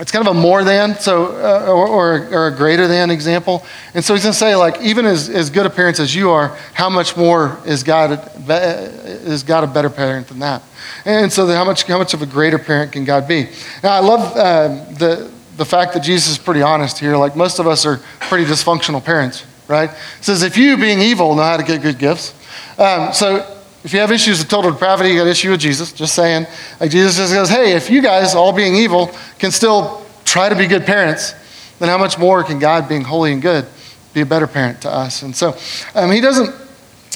[0.00, 3.64] it's kind of a more than, so, uh, or, or, or, a greater than example.
[3.94, 6.30] And so he's going to say, like, even as, as good a parent as you
[6.30, 10.62] are, how much more is God, is God a better parent than that?
[11.04, 13.48] And so, how much, how much of a greater parent can God be?
[13.82, 17.16] Now, I love uh, the, the fact that Jesus is pretty honest here.
[17.16, 19.90] Like most of us are pretty dysfunctional parents, right?
[19.90, 22.34] It says, if you, being evil, know how to get good gifts.
[22.78, 25.92] Um, so if you have issues with total depravity, you got an issue with Jesus.
[25.92, 26.46] Just saying.
[26.80, 30.56] Like Jesus just goes, hey, if you guys, all being evil, can still try to
[30.56, 31.34] be good parents,
[31.78, 33.66] then how much more can God, being holy and good,
[34.12, 35.22] be a better parent to us?
[35.22, 35.56] And so
[35.94, 36.54] um, he doesn't,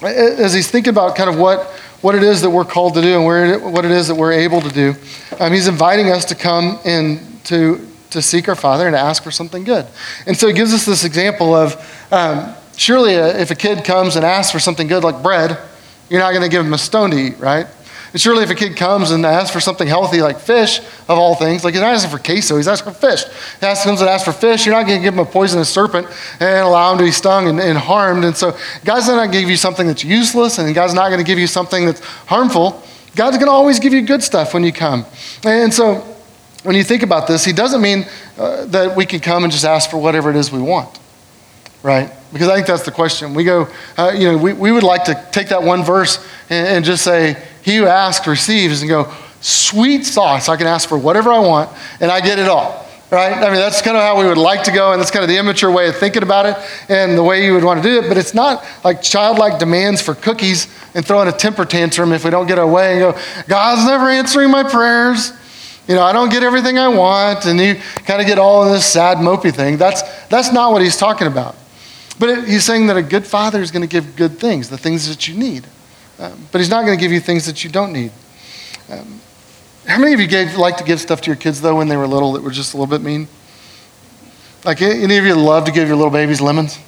[0.02, 1.66] as he's thinking about kind of what,
[2.00, 4.32] what it is that we're called to do and where what it is that we're
[4.32, 4.94] able to do,
[5.40, 9.22] um, he's inviting us to come and to, to seek our Father and to ask
[9.22, 9.86] for something good.
[10.26, 11.76] And so he gives us this example of
[12.12, 15.58] um, surely a, uh, if a kid comes and asks for something good like bread,
[16.12, 17.66] you're not going to give him a stone to eat, right?
[18.12, 21.34] And surely if a kid comes and asks for something healthy like fish, of all
[21.34, 23.24] things, like he's not asking for queso, he's asking for fish.
[23.58, 25.70] He asks, comes and asks for fish, you're not going to give him a poisonous
[25.70, 26.06] serpent
[26.38, 28.24] and allow him to be stung and, and harmed.
[28.24, 31.20] And so God's not going to give you something that's useless, and God's not going
[31.20, 32.82] to give you something that's harmful.
[33.16, 35.06] God's going to always give you good stuff when you come.
[35.44, 36.04] And so
[36.64, 38.04] when you think about this, he doesn't mean
[38.38, 40.98] uh, that we can come and just ask for whatever it is we want,
[41.82, 42.10] right?
[42.32, 43.34] Because I think that's the question.
[43.34, 46.66] We go, uh, you know, we, we would like to take that one verse and,
[46.66, 50.48] and just say, He who asks receives, and go, sweet sauce.
[50.48, 52.88] I can ask for whatever I want, and I get it all.
[53.10, 53.34] Right?
[53.34, 55.28] I mean, that's kind of how we would like to go, and that's kind of
[55.28, 56.56] the immature way of thinking about it
[56.88, 58.08] and the way you would want to do it.
[58.08, 62.30] But it's not like childlike demands for cookies and throwing a temper tantrum if we
[62.30, 65.32] don't get our way and go, God's never answering my prayers.
[65.86, 67.74] You know, I don't get everything I want, and you
[68.06, 69.76] kind of get all of this sad, mopey thing.
[69.76, 71.54] That's, that's not what he's talking about.
[72.18, 74.78] But it, he's saying that a good father is going to give good things, the
[74.78, 75.66] things that you need.
[76.18, 78.12] Um, but he's not going to give you things that you don't need.
[78.90, 79.20] Um,
[79.86, 81.96] how many of you gave, like to give stuff to your kids, though, when they
[81.96, 83.26] were little that were just a little bit mean?
[84.64, 86.78] Like, any of you love to give your little babies lemons?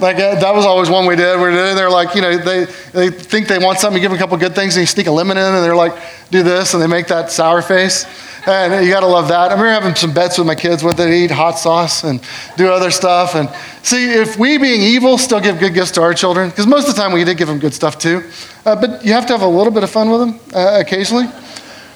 [0.00, 1.38] Like, uh, that was always one we did.
[1.38, 1.76] We did.
[1.76, 4.36] They're like, you know, they, they think they want something, you give them a couple
[4.36, 5.94] good things, and you sneak a lemon in, and they're like,
[6.30, 8.04] do this, and they make that sour face.
[8.46, 9.50] And you got to love that.
[9.50, 12.20] I remember having some bets with my kids what they eat hot sauce and
[12.56, 13.34] do other stuff.
[13.34, 13.50] And
[13.82, 16.94] see, if we, being evil, still give good gifts to our children, because most of
[16.94, 18.22] the time we did give them good stuff too,
[18.64, 21.26] uh, but you have to have a little bit of fun with them uh, occasionally.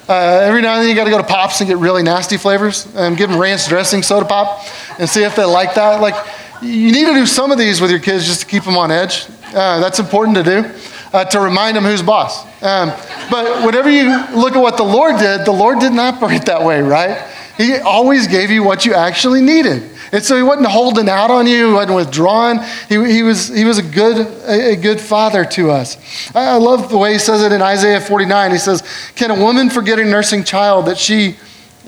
[0.08, 2.36] Uh, every now and then you got to go to Pops and get really nasty
[2.36, 4.66] flavors and give them ranch dressing soda pop
[4.98, 6.00] and see if they like that.
[6.00, 6.16] Like,
[6.60, 8.90] you need to do some of these with your kids just to keep them on
[8.90, 9.26] edge.
[9.54, 10.74] Uh, that's important to do
[11.12, 12.44] uh, to remind him who's boss.
[12.62, 12.90] Um,
[13.30, 16.80] but whenever you look at what the Lord did, the Lord didn't operate that way,
[16.80, 17.28] right?
[17.56, 19.90] He always gave you what you actually needed.
[20.12, 22.58] And so he wasn't holding out on you, he wasn't withdrawing.
[22.88, 25.96] He, he, was, he was a good, a, a good father to us.
[26.34, 28.50] I, I love the way he says it in Isaiah 49.
[28.50, 28.82] He says,
[29.14, 31.36] Can a woman forget a nursing child that she,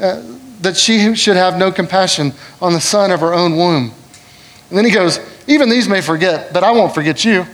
[0.00, 0.22] uh,
[0.60, 3.92] that she should have no compassion on the son of her own womb?
[4.68, 7.46] And then he goes, Even these may forget, but I won't forget you.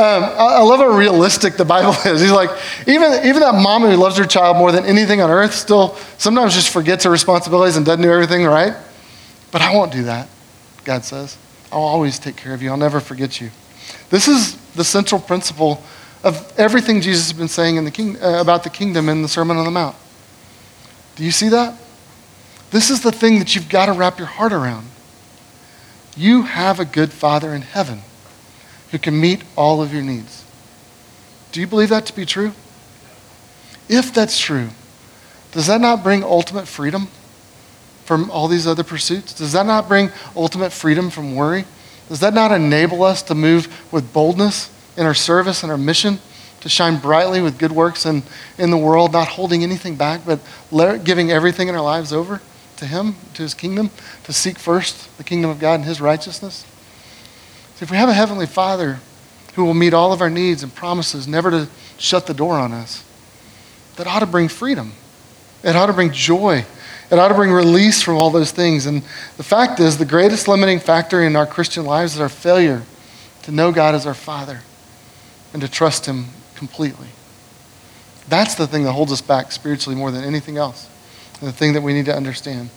[0.00, 2.22] Um, I, I, love how realistic the Bible is.
[2.22, 2.48] He's like,
[2.86, 6.54] even, even that mom who loves her child more than anything on earth still sometimes
[6.54, 8.74] just forgets her responsibilities and doesn't do everything right.
[9.50, 10.26] But I won't do that,
[10.84, 11.36] God says.
[11.70, 12.70] I'll always take care of you.
[12.70, 13.50] I'll never forget you.
[14.08, 15.82] This is the central principle
[16.24, 19.28] of everything Jesus has been saying in the king, uh, about the kingdom in the
[19.28, 19.96] Sermon on the Mount.
[21.16, 21.78] Do you see that?
[22.70, 24.86] This is the thing that you've got to wrap your heart around.
[26.16, 28.00] You have a good Father in heaven
[28.90, 30.44] who can meet all of your needs.
[31.52, 32.52] Do you believe that to be true?
[33.88, 34.68] If that's true,
[35.52, 37.08] does that not bring ultimate freedom
[38.04, 39.32] from all these other pursuits?
[39.32, 41.64] Does that not bring ultimate freedom from worry?
[42.08, 46.18] Does that not enable us to move with boldness in our service and our mission,
[46.60, 48.22] to shine brightly with good works and
[48.58, 50.40] in the world, not holding anything back, but
[51.04, 52.40] giving everything in our lives over
[52.76, 53.90] to Him, to His kingdom,
[54.24, 56.66] to seek first the kingdom of God and His righteousness?
[57.80, 59.00] If we have a Heavenly Father
[59.54, 62.72] who will meet all of our needs and promises never to shut the door on
[62.72, 63.04] us,
[63.96, 64.92] that ought to bring freedom.
[65.62, 66.64] It ought to bring joy.
[67.10, 68.86] It ought to bring release from all those things.
[68.86, 69.02] And
[69.36, 72.82] the fact is, the greatest limiting factor in our Christian lives is our failure
[73.42, 74.60] to know God as our Father
[75.52, 77.08] and to trust Him completely.
[78.28, 80.88] That's the thing that holds us back spiritually more than anything else,
[81.40, 82.70] and the thing that we need to understand.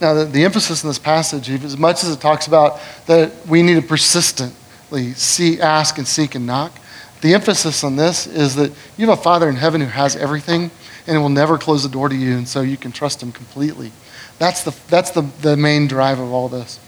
[0.00, 3.62] Now, the, the, emphasis in this passage, as much as it talks about that we
[3.62, 6.78] need to persistently see, ask and seek and knock,
[7.22, 10.70] the emphasis on this is that you have a Father in heaven who has everything
[11.06, 13.90] and will never close the door to you, and so you can trust him completely.
[14.38, 16.78] That's the, that's the, the main drive of all this.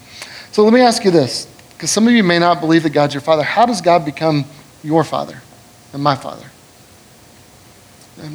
[0.52, 3.14] So let me ask you this, because some of you may not believe that God's
[3.14, 3.42] your Father.
[3.42, 4.44] How does God become
[4.82, 5.40] your Father
[5.92, 6.46] and my Father?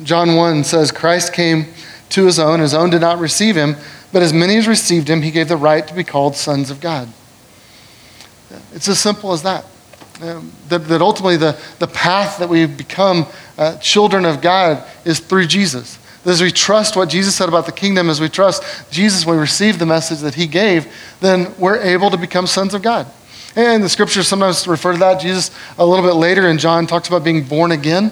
[0.03, 1.67] John 1 says, Christ came
[2.09, 3.75] to his own, his own did not receive him.
[4.13, 6.79] But as many as received him, he gave the right to be called sons of
[6.79, 7.09] God.
[8.73, 9.65] It's as simple as that.
[10.21, 13.25] Um, that, that, ultimately the, the path that we become
[13.57, 15.97] uh, children of God is through Jesus.
[16.23, 19.79] As we trust what Jesus said about the kingdom, as we trust Jesus we receive
[19.79, 23.07] the message that he gave, then we're able to become sons of God.
[23.55, 25.19] And the scriptures sometimes refer to that.
[25.19, 28.11] Jesus, a little bit later in John, talks about being born again.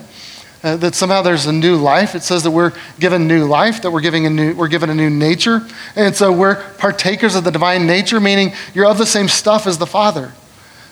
[0.64, 2.14] Uh, that somehow there's a new life.
[2.14, 4.96] It says that we're given new life, that we're, giving a new, we're given a
[4.96, 5.62] new nature.
[5.96, 9.80] And so we're partakers of the divine nature, meaning you're of the same stuff as
[9.80, 10.32] the Father.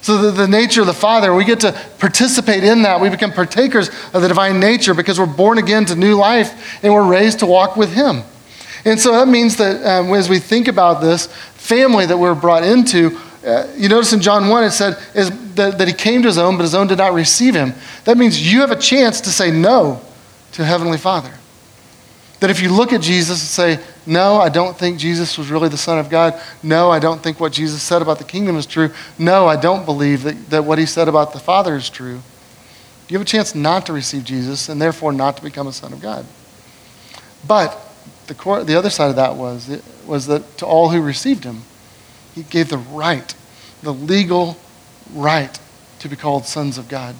[0.01, 3.01] So, the, the, nature of the Father, we get to participate in that.
[3.01, 6.93] We become partakers of the divine nature because we're born again to new life and
[6.93, 8.23] we're raised to walk with Him.
[8.85, 12.63] And so that means that um, as we think about this family that we're brought
[12.63, 16.27] into, uh, you notice in John 1 it said is that, that He came to
[16.27, 17.73] His own, but His own did not receive Him.
[18.05, 20.01] That means you have a chance to say no
[20.53, 21.33] to Heavenly Father.
[22.39, 25.69] That if you look at Jesus and say, No, I don't think Jesus was really
[25.69, 26.39] the Son of God.
[26.63, 28.91] No, I don't think what Jesus said about the kingdom is true.
[29.17, 32.21] No, I don't believe that, that what he said about the Father is true.
[33.09, 35.91] You have a chance not to receive Jesus and therefore not to become a Son
[35.91, 36.25] of God.
[37.47, 37.77] But
[38.27, 41.63] the, core, the other side of that was, was that to all who received him,
[42.39, 43.35] he gave the right,
[43.83, 44.57] the legal
[45.13, 45.59] right
[45.99, 47.15] to be called sons of God.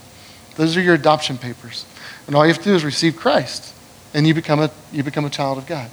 [0.56, 1.86] Those are your adoption papers.
[2.26, 3.76] And all you have to do is receive Christ
[4.14, 5.90] and you become a, you become a child of God.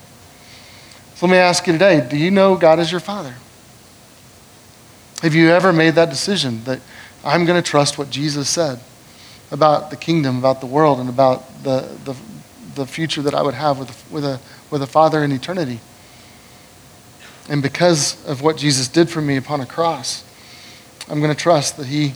[1.16, 3.34] So let me ask you today do you know God as your Father?
[5.22, 6.80] Have you ever made that decision that
[7.24, 8.78] I'm going to trust what Jesus said
[9.50, 12.14] about the kingdom, about the world, and about the, the,
[12.76, 14.38] the future that I would have with, with, a,
[14.70, 15.80] with a Father in eternity?
[17.48, 20.24] And because of what Jesus did for me upon a cross,
[21.08, 22.14] I'm going to trust that He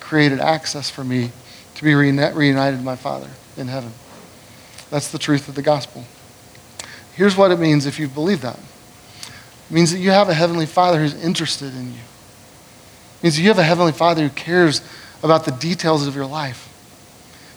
[0.00, 1.30] created access for me
[1.74, 3.92] to be reunited with my Father in heaven.
[4.90, 6.04] That's the truth of the gospel.
[7.14, 8.58] Here's what it means if you believe that.
[8.58, 12.00] It means that you have a heavenly Father who's interested in you.
[13.18, 14.80] It means you have a heavenly Father who cares
[15.22, 16.68] about the details of your life.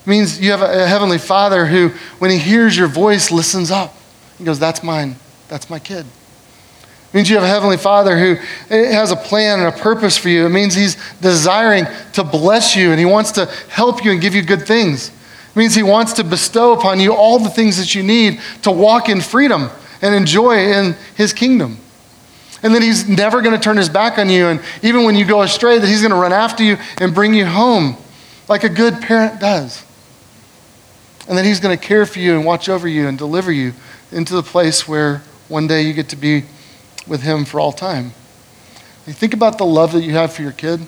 [0.02, 3.94] It means you have a heavenly Father who, when he hears your voice, listens up.
[4.38, 5.16] He goes, That's mine.
[5.48, 6.06] That's my kid.
[7.16, 8.36] Means you have a heavenly Father who
[8.68, 10.44] eh, has a plan and a purpose for you.
[10.44, 14.34] It means he's desiring to bless you and he wants to help you and give
[14.34, 15.10] you good things.
[15.56, 18.70] It means He wants to bestow upon you all the things that you need to
[18.70, 19.70] walk in freedom
[20.02, 21.78] and enjoy in His kingdom.
[22.62, 24.48] And that He's never going to turn His back on you.
[24.48, 27.32] And even when you go astray, that He's going to run after you and bring
[27.32, 27.96] you home
[28.50, 29.82] like a good parent does.
[31.26, 33.72] And that He's going to care for you and watch over you and deliver you
[34.12, 36.44] into the place where one day you get to be
[37.06, 38.12] with Him for all time.
[39.06, 40.80] You think about the love that you have for your kid.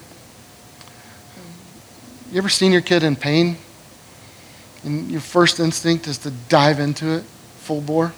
[2.33, 3.57] You ever seen your kid in pain?
[4.85, 7.25] and your first instinct is to dive into it
[7.59, 8.13] full bore?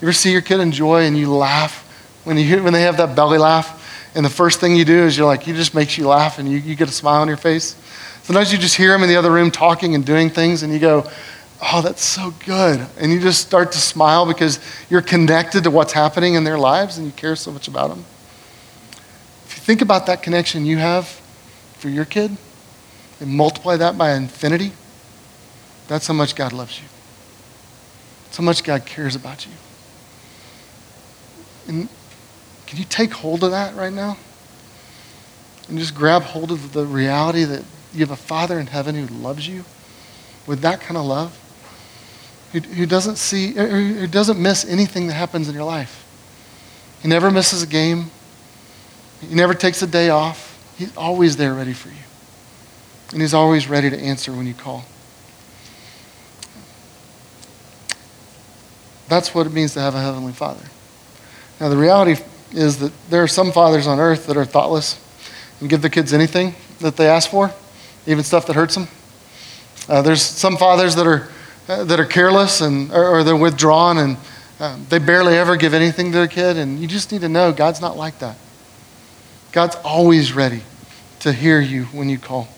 [0.00, 1.88] You ever see your kid enjoy and you laugh
[2.24, 3.80] when, you when they have that belly laugh?
[4.14, 6.50] And the first thing you do is you're like, he just makes you laugh and
[6.50, 7.76] you, you get a smile on your face.
[8.22, 10.78] Sometimes you just hear them in the other room talking and doing things and you
[10.78, 11.10] go,
[11.62, 12.86] oh, that's so good.
[12.98, 14.58] And you just start to smile because
[14.90, 18.04] you're connected to what's happening in their lives and you care so much about them.
[19.44, 21.06] If you think about that connection you have
[21.78, 22.36] for your kid
[23.20, 24.72] and multiply that by infinity,
[25.86, 26.86] that's how much God loves you.
[28.24, 29.52] That's how much God cares about you.
[31.68, 31.88] And
[32.66, 34.16] can you take hold of that right now?
[35.68, 39.06] And just grab hold of the reality that you have a Father in heaven who
[39.14, 39.64] loves you
[40.46, 41.38] with that kind of love,
[42.52, 46.06] who, doesn't see, who doesn't miss anything that happens in your life.
[47.00, 48.10] He never misses a game.
[49.20, 50.50] He never takes a day off.
[50.76, 51.94] He's always there ready for you.
[53.12, 54.84] And he's always ready to answer when you call.
[59.08, 60.64] That's what it means to have a heavenly father.
[61.60, 64.98] Now, the reality is that there are some fathers on earth that are thoughtless
[65.60, 67.52] and give their kids anything that they ask for,
[68.06, 68.88] even stuff that hurts them.
[69.88, 71.28] Uh, there's some fathers that are,
[71.68, 74.16] uh, that are careless and, or, or they're withdrawn and
[74.60, 76.56] um, they barely ever give anything to their kid.
[76.56, 78.36] And you just need to know God's not like that.
[79.52, 80.62] God's always ready
[81.20, 82.48] to hear you when you call.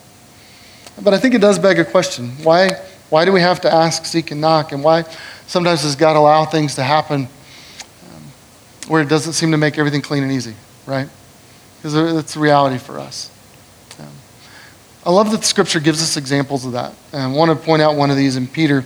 [1.02, 2.30] But I think it does beg a question.
[2.42, 2.70] Why,
[3.10, 4.72] why do we have to ask, seek, and knock?
[4.72, 5.04] And why,
[5.46, 8.22] sometimes does God allow things to happen um,
[8.88, 10.54] where it doesn't seem to make everything clean and easy,
[10.86, 11.08] right?
[11.76, 13.30] Because it's a reality for us.
[15.04, 16.94] Um, I love that the scripture gives us examples of that.
[17.12, 18.82] And I want to point out one of these in Peter.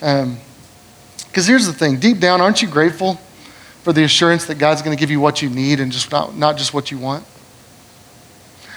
[0.00, 0.38] Because um,
[1.32, 3.14] here's the thing deep down, aren't you grateful
[3.82, 6.36] for the assurance that God's going to give you what you need and just not,
[6.36, 7.24] not just what you want?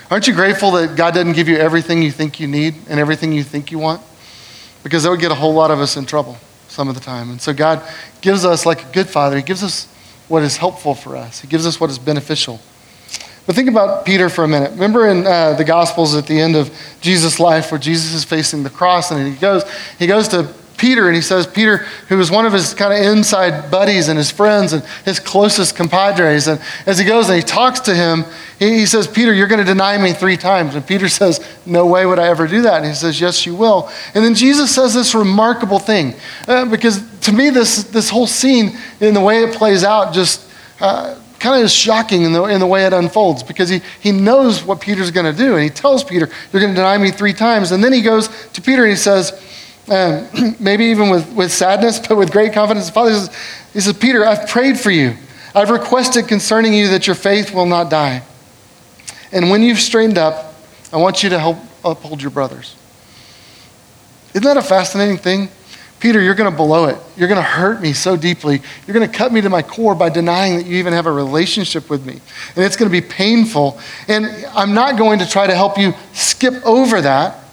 [0.10, 3.34] Aren't you grateful that God doesn't give you everything you think you need and everything
[3.34, 4.02] you think you want?
[4.84, 6.38] Because that would get a whole lot of us in trouble
[6.70, 7.30] some of the time.
[7.30, 7.84] And so God
[8.22, 9.86] gives us, like a good father, He gives us
[10.28, 12.62] what is helpful for us, He gives us what is beneficial.
[13.48, 14.72] But think about Peter for a minute.
[14.72, 16.70] Remember in uh, the Gospels at the end of
[17.02, 19.64] Jesus' life where Jesus is facing the cross and he goes,
[19.98, 21.78] he goes to, Peter, and he says, Peter,
[22.08, 25.76] who was one of his kind of inside buddies and his friends and his closest
[25.76, 26.48] compadres.
[26.48, 28.26] And as he goes and he talks to him,
[28.60, 30.76] he, he says, Peter, you're going to deny me three times.
[30.76, 32.78] And Peter says, No way would I ever do that.
[32.78, 33.90] And he says, Yes, you will.
[34.14, 36.14] And then Jesus says this remarkable thing.
[36.48, 40.48] Uh, because to me, this, this whole scene, in the way it plays out, just
[40.80, 44.12] uh, kind of is shocking in the, in the way it unfolds because he, he
[44.12, 45.54] knows what Peter's going to do.
[45.54, 47.72] And he tells Peter, You're going to deny me three times.
[47.72, 49.32] And then he goes to Peter and he says,
[49.90, 50.28] um,
[50.60, 52.88] maybe even with, with sadness, but with great confidence.
[52.88, 53.36] The Father says,
[53.74, 55.16] He says, Peter, I've prayed for you.
[55.56, 58.24] I've requested concerning you that your faith will not die.
[59.32, 60.56] And when you've straightened up,
[60.94, 62.76] I want you to help uphold your brothers.
[64.34, 65.50] Isn't that a fascinating thing?
[66.00, 66.98] Peter, you're going to blow it.
[67.16, 68.62] You're going to hurt me so deeply.
[68.86, 71.12] You're going to cut me to my core by denying that you even have a
[71.12, 72.20] relationship with me.
[72.56, 73.80] And it's going to be painful.
[74.08, 77.44] And I'm not going to try to help you skip over that.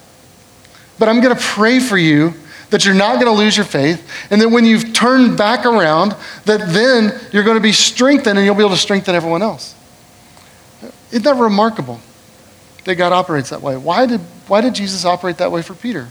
[0.99, 2.35] But I'm going to pray for you
[2.71, 6.17] that you're not going to lose your faith, and that when you've turned back around,
[6.45, 9.77] that then you're going to be strengthened and you'll be able to strengthen everyone else.
[11.11, 12.01] Isn't that remarkable
[12.85, 13.77] that God operates that way?
[13.77, 16.09] Why did, why did Jesus operate that way for Peter?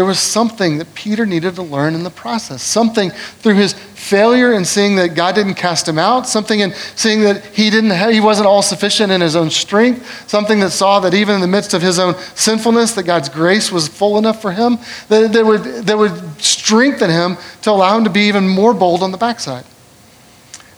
[0.00, 2.62] There was something that Peter needed to learn in the process.
[2.62, 6.26] Something through his failure in seeing that God didn't cast him out.
[6.26, 10.26] Something in seeing that he, didn't have, he wasn't all sufficient in his own strength.
[10.26, 13.70] Something that saw that even in the midst of his own sinfulness, that God's grace
[13.70, 14.78] was full enough for him,
[15.10, 19.02] that, that, would, that would strengthen him to allow him to be even more bold
[19.02, 19.66] on the backside.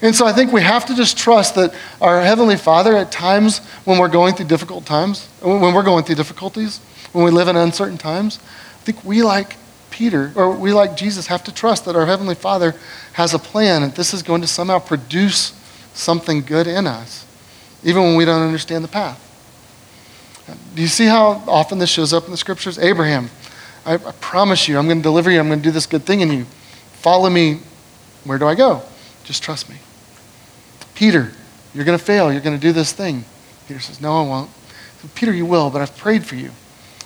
[0.01, 3.61] And so I think we have to just trust that our Heavenly Father, at times
[3.85, 6.81] when we're going through difficult times, when we're going through difficulties,
[7.13, 8.41] when we live in uncertain times,
[8.83, 9.55] I think we, like
[9.91, 12.75] Peter, or we, like Jesus, have to trust that our Heavenly Father
[13.13, 15.53] has a plan and this is going to somehow produce
[15.95, 17.25] something good in us,
[17.85, 19.21] even when we don't understand the path.
[20.75, 22.77] Do you see how often this shows up in the scriptures?
[22.77, 23.31] Abraham,
[23.87, 26.03] I, I promise you, I'm going to deliver you, I'm going to do this good
[26.03, 26.45] thing in you.
[26.95, 27.61] Follow me.
[28.25, 28.83] Where do I go?
[29.23, 29.77] Just trust me.
[30.97, 31.31] Peter,
[31.73, 32.33] you're going to fail.
[32.33, 33.25] You're going to do this thing.
[33.69, 34.51] Peter says, No, I won't.
[35.15, 36.51] Peter, you will, but I've prayed for you.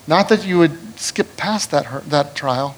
[0.06, 2.76] Not that you would skip past that, that trial,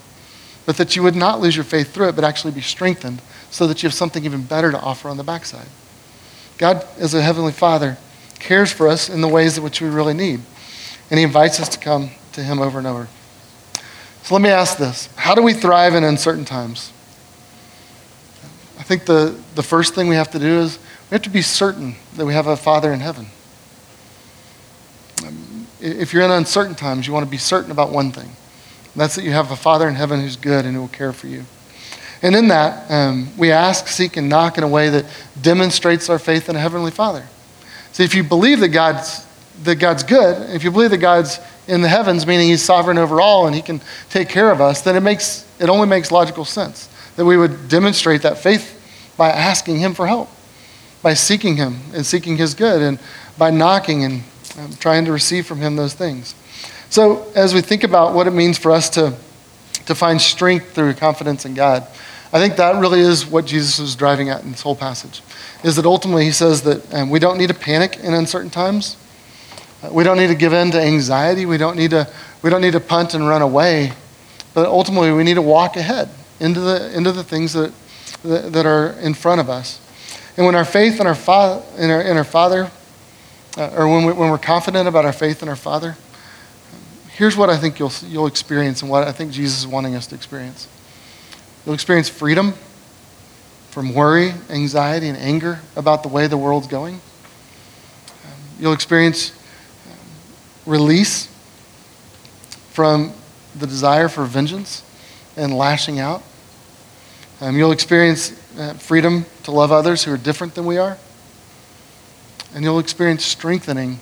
[0.67, 3.21] but that you would not lose your faith through it, but actually be strengthened
[3.51, 5.67] so that you have something even better to offer on the backside.
[6.57, 7.97] God, as a Heavenly Father,
[8.39, 10.41] cares for us in the ways in which we really need.
[11.11, 13.09] And He invites us to come to Him over and over.
[14.23, 16.93] So let me ask this How do we thrive in uncertain times?
[18.79, 20.79] I think the, the first thing we have to do is
[21.11, 23.29] we have to be certain that we have a Father in heaven
[25.81, 28.31] if you're in uncertain times, you want to be certain about one thing.
[28.97, 31.27] that's that you have a Father in heaven who's good and who will care for
[31.27, 31.45] you.
[32.23, 35.05] And in that, um, we ask, seek, and knock in a way that
[35.41, 37.25] demonstrates our faith in a Heavenly Father.
[37.93, 39.25] See, if you believe that God's,
[39.63, 43.21] that God's good, if you believe that God's in the heavens, meaning He's sovereign over
[43.21, 46.45] all and He can take care of us, then it, makes, it only makes logical
[46.45, 50.29] sense that we would demonstrate that faith by asking Him for help,
[51.03, 52.99] by seeking Him and seeking His good, and
[53.37, 54.23] by knocking and
[54.59, 56.35] um, trying to receive from Him those things.
[56.91, 59.15] So, as we think about what it means for us to,
[59.87, 61.87] to find strength through confidence in God,
[62.33, 65.23] I think that really is what Jesus was driving at in this whole passage.
[65.65, 68.97] Is that ultimately he says that um, we don't need to panic in uncertain times.
[69.83, 71.47] Uh, we don't need to give in to anxiety.
[71.47, 72.11] We don't need to,
[72.43, 73.93] we don't need to punt and run away.
[74.55, 77.73] But ultimately, we need to walk ahead into the, into the things that,
[78.25, 79.81] that, that are in front of us.
[80.37, 82.71] And when our faith in our, fa- in our, in our Father
[83.59, 85.97] uh, or when, we, when we're confident about our faith in our Father,
[87.11, 90.07] here's what I think you'll, you'll experience and what I think Jesus is wanting us
[90.07, 90.69] to experience.
[91.67, 92.53] You'll experience freedom
[93.71, 96.95] from worry, anxiety, and anger about the way the world's going.
[96.95, 99.33] Um, you'll experience
[99.91, 99.99] um,
[100.65, 101.27] release
[102.71, 103.13] from
[103.59, 104.85] the desire for vengeance
[105.37, 106.23] and lashing out.
[107.41, 110.97] Um, you'll experience uh, freedom to love others who are different than we are
[112.55, 113.99] and you'll experience strengthening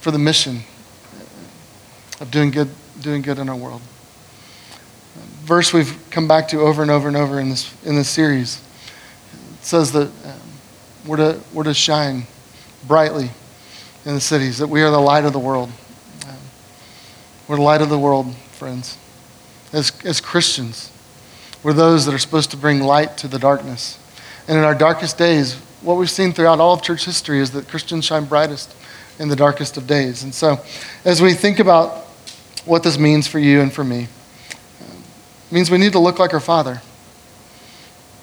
[0.00, 0.60] for the mission
[2.20, 3.82] of doing good, doing good in our world.
[5.44, 8.60] Verse we've come back to over and over and over in this, in this series
[9.32, 10.40] it says that um,
[11.06, 12.26] we're, to, we're to shine
[12.86, 13.30] brightly
[14.04, 15.70] in the cities, that we are the light of the world.
[16.26, 16.36] Um,
[17.46, 18.98] we're the light of the world, friends.
[19.72, 20.90] As, as Christians,
[21.62, 23.98] we're those that are supposed to bring light to the darkness.
[24.48, 27.68] And in our darkest days, what we've seen throughout all of church history is that
[27.68, 28.74] Christians shine brightest
[29.18, 30.22] in the darkest of days.
[30.22, 30.60] And so,
[31.04, 32.06] as we think about
[32.64, 34.08] what this means for you and for me,
[34.80, 36.80] it means we need to look like our Father.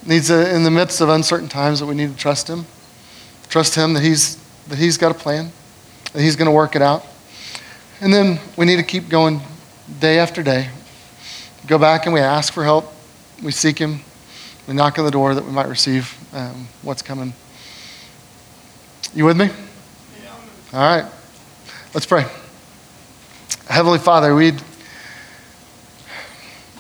[0.02, 2.66] It needs a, in the midst of uncertain times that we need to trust Him,
[3.50, 4.38] trust Him that He's
[4.68, 5.52] that He's got a plan,
[6.14, 7.06] that He's going to work it out,
[8.02, 9.42] and then we need to keep going
[10.00, 10.70] day after day,
[11.68, 12.94] go back and we ask for help.
[13.44, 14.00] We seek Him.
[14.68, 17.34] We knock on the door that we might receive um, what's coming.
[19.16, 19.48] You with me?
[19.48, 20.36] Yeah.
[20.74, 21.12] All right.
[21.96, 22.26] Let's pray.
[23.68, 24.54] Heavenly Father, we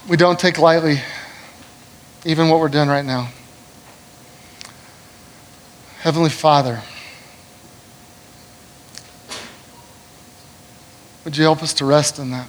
[0.08, 1.02] we don't take lightly
[2.26, 3.30] even what we're doing right now.
[6.02, 6.82] Heavenly Father,
[11.26, 12.48] would you help us to rest in that?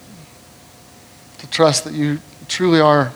[1.38, 2.18] To trust that you
[2.48, 3.12] truly are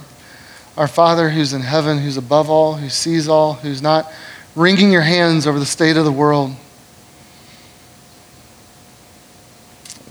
[0.79, 4.11] our Father who's in heaven, who's above all, who sees all, who's not
[4.55, 6.53] wringing your hands over the state of the world,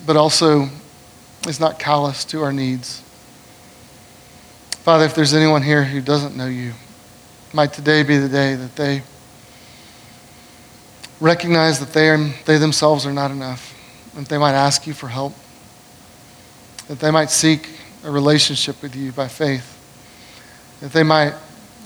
[0.05, 0.69] but also
[1.47, 3.01] is not callous to our needs.
[4.83, 6.73] Father, if there's anyone here who doesn't know you,
[7.53, 9.01] might today be the day that they
[11.21, 13.73] recognize that they, are, they themselves are not enough,
[14.15, 15.33] that they might ask you for help
[16.87, 17.69] that they might seek
[18.03, 19.79] a relationship with you by faith,
[20.81, 21.33] that they might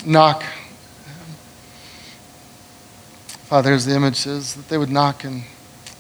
[0.05, 0.43] knock.
[3.47, 5.43] Father, as the image says, that they would knock and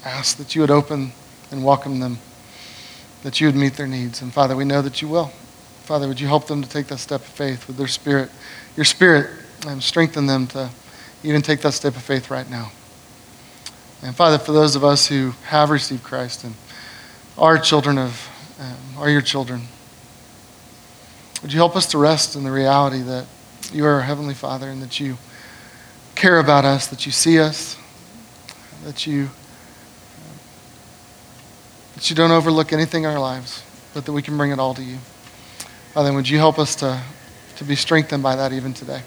[0.03, 1.13] ask that you would open
[1.49, 2.19] and welcome them,
[3.23, 4.21] that you would meet their needs.
[4.21, 5.27] And Father, we know that you will.
[5.83, 8.29] Father, would you help them to take that step of faith with their spirit,
[8.75, 9.29] your spirit,
[9.65, 10.69] and strengthen them to
[11.23, 12.69] even take that step of faith right now.
[14.03, 16.53] And Father, for those of us who have received Christ and
[17.37, 18.29] are children of
[18.59, 19.61] um, are your children.
[21.41, 23.25] Would you help us to rest in the reality that
[23.71, 25.17] you are our Heavenly Father and that you
[26.17, 27.77] care about us, that you see us,
[28.83, 29.29] that you,
[31.95, 33.63] that you don't overlook anything in our lives,
[33.93, 34.97] but that we can bring it all to you.
[35.93, 37.01] Father, would you help us to,
[37.57, 39.01] to be strengthened by that even today?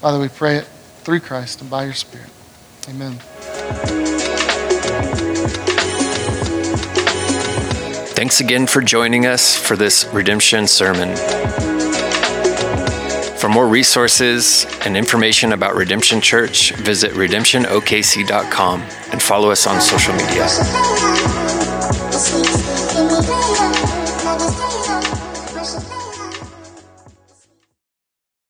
[0.00, 0.64] Father, we pray it
[1.02, 2.30] through Christ and by your Spirit.
[2.88, 3.18] Amen.
[8.14, 11.67] Thanks again for joining us for this redemption sermon.
[13.38, 18.80] For more resources and information about Redemption Church, visit redemptionokc.com
[19.12, 20.48] and follow us on social media.